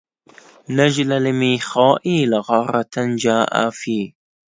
[0.77, 4.13] نجل لميخائيل غرة جاء في